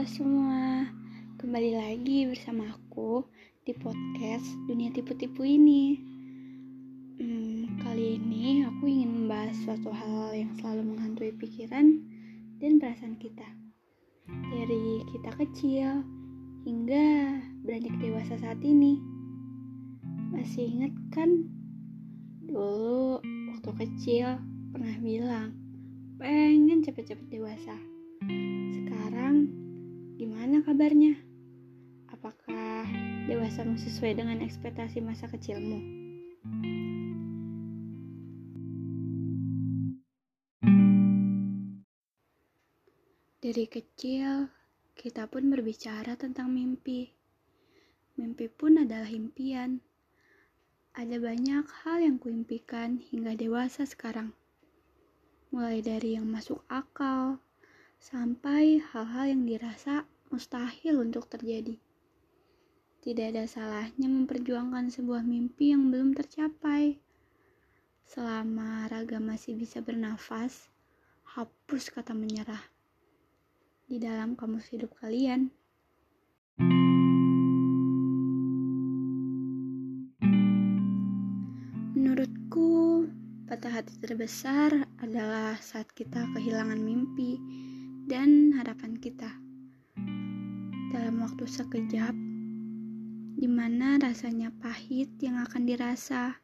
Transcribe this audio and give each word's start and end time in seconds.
Semua, 0.00 0.88
kembali 1.36 1.76
lagi 1.76 2.24
bersama 2.24 2.72
aku 2.72 3.20
di 3.68 3.76
podcast 3.76 4.48
Dunia 4.64 4.88
Tipu-Tipu 4.96 5.44
ini. 5.44 6.00
Hmm, 7.20 7.76
kali 7.84 8.16
ini 8.16 8.64
aku 8.64 8.88
ingin 8.88 9.12
membahas 9.12 9.52
suatu 9.60 9.92
hal 9.92 10.32
yang 10.32 10.56
selalu 10.56 10.88
menghantui 10.88 11.36
pikiran 11.36 12.00
dan 12.64 12.80
perasaan 12.80 13.20
kita. 13.20 13.44
Dari 14.24 15.04
kita 15.12 15.36
kecil 15.36 16.00
hingga 16.64 17.36
beranjak 17.68 17.92
dewasa 18.00 18.40
saat 18.40 18.64
ini. 18.64 18.96
Masih 20.32 20.80
ingat 20.80 20.96
kan? 21.12 21.44
Dulu 22.48 23.20
waktu 23.52 23.70
kecil 23.84 24.40
pernah 24.72 24.96
bilang 24.96 25.52
pengen 26.16 26.80
cepet-cepet 26.88 27.28
dewasa 27.28 27.76
gimana 30.20 30.60
kabarnya? 30.60 31.16
Apakah 32.12 32.84
dewasamu 33.24 33.80
sesuai 33.80 34.20
dengan 34.20 34.44
ekspektasi 34.44 35.00
masa 35.00 35.24
kecilmu? 35.32 35.80
Dari 43.40 43.64
kecil, 43.64 44.52
kita 44.92 45.24
pun 45.24 45.48
berbicara 45.48 46.20
tentang 46.20 46.52
mimpi. 46.52 47.16
Mimpi 48.20 48.52
pun 48.52 48.76
adalah 48.76 49.08
impian. 49.08 49.80
Ada 50.92 51.16
banyak 51.16 51.64
hal 51.64 52.04
yang 52.04 52.20
kuimpikan 52.20 53.00
hingga 53.08 53.32
dewasa 53.40 53.88
sekarang. 53.88 54.36
Mulai 55.48 55.80
dari 55.80 56.20
yang 56.20 56.28
masuk 56.28 56.60
akal, 56.68 57.40
sampai 58.00 58.80
hal-hal 58.80 59.28
yang 59.28 59.44
dirasa 59.44 60.08
mustahil 60.30 61.02
untuk 61.02 61.26
terjadi. 61.26 61.74
Tidak 63.00 63.26
ada 63.34 63.44
salahnya 63.50 64.06
memperjuangkan 64.06 64.94
sebuah 64.94 65.26
mimpi 65.26 65.74
yang 65.74 65.90
belum 65.90 66.14
tercapai. 66.14 67.02
Selama 68.06 68.86
raga 68.86 69.18
masih 69.18 69.58
bisa 69.58 69.82
bernafas, 69.82 70.70
hapus 71.34 71.90
kata 71.90 72.14
menyerah 72.14 72.60
di 73.90 73.98
dalam 73.98 74.38
kamus 74.38 74.70
hidup 74.70 74.94
kalian. 75.02 75.50
Menurutku, 81.98 83.08
patah 83.50 83.82
hati 83.82 83.98
terbesar 83.98 84.86
adalah 85.02 85.58
saat 85.58 85.90
kita 85.90 86.30
kehilangan 86.36 86.78
mimpi 86.78 87.40
dan 88.06 88.54
harapan 88.54 88.94
kita. 88.94 89.49
Dalam 90.90 91.22
waktu 91.22 91.46
sekejap, 91.46 92.14
di 93.38 93.46
mana 93.46 93.94
rasanya 94.02 94.50
pahit 94.58 95.06
yang 95.22 95.38
akan 95.38 95.62
dirasa, 95.62 96.34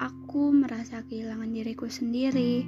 aku 0.00 0.48
merasa 0.56 1.04
kehilangan 1.04 1.52
diriku 1.52 1.84
sendiri, 1.84 2.64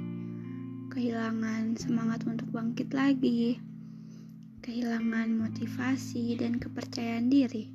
kehilangan 0.93 1.73
semangat 1.81 2.21
untuk 2.29 2.53
bangkit 2.53 2.93
lagi, 2.93 3.57
kehilangan 4.61 5.33
motivasi 5.33 6.37
dan 6.37 6.61
kepercayaan 6.61 7.33
diri. 7.33 7.73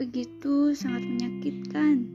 Begitu 0.00 0.72
sangat 0.72 1.04
menyakitkan 1.04 2.08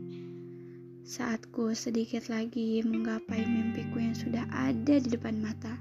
saatku 1.06 1.78
sedikit 1.78 2.26
lagi 2.34 2.82
menggapai 2.82 3.46
mimpiku 3.46 4.02
yang 4.02 4.18
sudah 4.18 4.50
ada 4.50 4.98
di 4.98 5.14
depan 5.14 5.38
mata. 5.38 5.78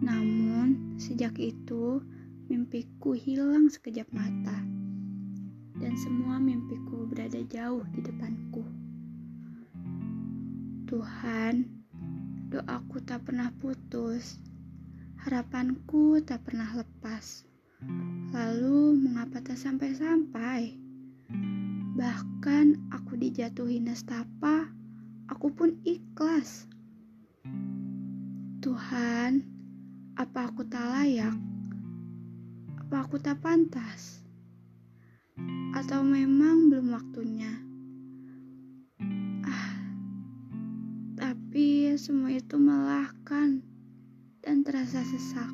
Namun, 0.00 0.96
sejak 0.96 1.36
itu 1.36 2.00
mimpiku 2.48 3.12
hilang 3.12 3.68
sekejap 3.68 4.08
mata, 4.16 4.58
dan 5.76 5.92
semua 6.00 6.40
mimpiku 6.40 7.04
berada 7.04 7.40
jauh 7.46 7.84
di 7.92 8.00
depanku. 8.00 8.64
Tuhan, 10.88 11.68
doaku 12.48 12.98
tak 13.04 13.28
pernah 13.28 13.52
putus, 13.60 14.40
harapanku 15.20 16.18
tak 16.24 16.42
pernah 16.48 16.66
lepas. 16.74 17.44
Lalu, 18.32 18.98
mengapa 18.98 19.44
tak 19.44 19.60
sampai-sampai? 19.60 20.80
Bahkan 21.94 22.90
aku 22.90 23.20
dijatuhi 23.20 23.84
nestapa, 23.84 24.72
aku 25.28 25.52
pun 25.52 25.76
ikhlas. 25.84 26.66
Tuhan, 28.64 29.59
apa 30.18 30.50
aku 30.50 30.66
tak 30.66 30.82
layak? 30.90 31.36
Apa 32.82 33.06
aku 33.06 33.22
tak 33.22 33.38
pantas? 33.38 34.26
Atau 35.70 36.02
memang 36.02 36.66
belum 36.66 36.90
waktunya? 36.90 37.54
Ah, 39.46 39.70
tapi 41.14 41.94
semua 41.94 42.34
itu 42.34 42.58
melelahkan 42.58 43.62
dan 44.42 44.66
terasa 44.66 45.06
sesak. 45.06 45.50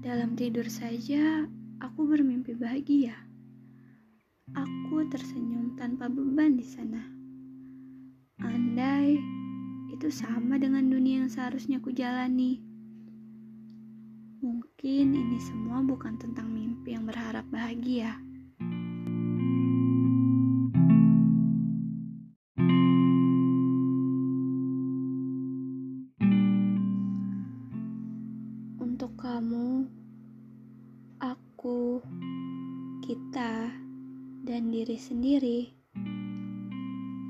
Dalam 0.00 0.32
tidur 0.40 0.64
saja, 0.72 1.44
aku 1.84 2.08
bermimpi 2.08 2.56
bahagia. 2.56 3.27
Aku 4.56 5.04
tersenyum 5.10 5.76
tanpa 5.76 6.08
beban 6.08 6.56
di 6.56 6.64
sana. 6.64 7.04
Andai 8.40 9.18
itu 9.92 10.08
sama 10.08 10.56
dengan 10.56 10.86
dunia 10.88 11.26
yang 11.26 11.32
seharusnya 11.32 11.82
ku 11.82 11.90
jalani. 11.90 12.62
Mungkin 14.38 15.10
ini 15.10 15.38
semua 15.42 15.82
bukan 15.82 16.14
tentang 16.16 16.54
mimpi 16.54 16.94
yang 16.94 17.02
berharap 17.02 17.42
bahagia. 17.50 18.14
Untuk 28.78 29.18
kamu, 29.18 29.86
aku, 31.18 31.98
kita, 33.02 33.67
dan 34.58 34.74
diri 34.74 34.98
sendiri. 34.98 35.60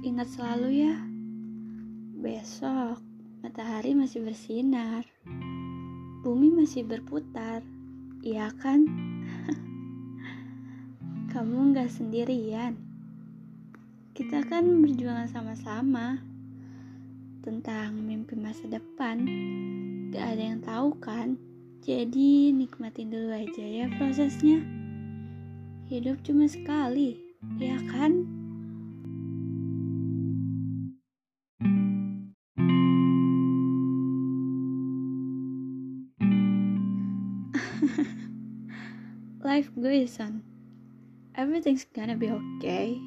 Ingat 0.01 0.33
selalu 0.33 0.81
ya, 0.81 0.97
besok 2.25 3.05
matahari 3.45 3.93
masih 3.93 4.25
bersinar, 4.25 5.05
bumi 6.25 6.49
masih 6.57 6.89
berputar, 6.89 7.61
iya 8.25 8.49
kan? 8.57 8.89
Kamu 11.37 11.77
nggak 11.77 11.93
sendirian. 11.93 12.81
Kita 14.17 14.41
kan 14.49 14.81
berjuang 14.81 15.29
sama-sama 15.29 16.25
tentang 17.45 18.09
mimpi 18.09 18.41
masa 18.41 18.65
depan. 18.73 19.29
Gak 20.17 20.33
ada 20.33 20.43
yang 20.49 20.65
tahu 20.65 20.97
kan? 20.97 21.37
Jadi 21.85 22.57
nikmatin 22.57 23.13
dulu 23.13 23.37
aja 23.37 23.65
ya 23.69 23.85
prosesnya. 24.01 24.88
Hidup 25.89 26.21
cuma 26.21 26.45
sekali, 26.45 27.17
ya 27.57 27.81
kan? 27.89 28.29
Life 39.41 39.73
goes 39.81 40.21
on. 40.21 40.45
Everything's 41.33 41.89
gonna 41.89 42.21
be 42.21 42.29
okay. 42.29 43.01